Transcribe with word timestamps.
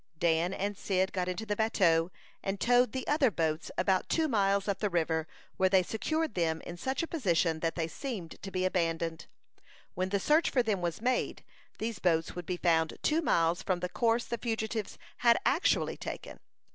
Dan 0.17 0.51
and 0.51 0.75
Cyd 0.75 1.13
got 1.13 1.27
into 1.27 1.45
the 1.45 1.55
bateau, 1.55 2.09
and 2.41 2.59
towed 2.59 2.91
the 2.91 3.05
other 3.07 3.29
boats 3.29 3.69
about 3.77 4.09
two 4.09 4.27
miles 4.27 4.67
up 4.67 4.79
the 4.79 4.89
river, 4.89 5.27
where 5.57 5.69
they 5.69 5.83
secured 5.83 6.33
them 6.33 6.59
in 6.61 6.75
such 6.75 7.03
a 7.03 7.07
position 7.07 7.59
that 7.59 7.75
they 7.75 7.87
seemed 7.87 8.41
to 8.41 8.49
be 8.49 8.65
abandoned. 8.65 9.27
When 9.93 10.09
the 10.09 10.19
search 10.19 10.49
for 10.49 10.63
them 10.63 10.81
was 10.81 11.01
made, 11.03 11.43
these 11.77 11.99
boats 11.99 12.33
would 12.35 12.47
be 12.47 12.57
found 12.57 12.97
two 13.03 13.21
miles 13.21 13.61
from 13.61 13.79
the 13.79 13.89
course 13.89 14.25
the 14.25 14.39
fugitives 14.39 14.97
had 15.17 15.37
actually 15.45 15.97
taken. 15.97 16.39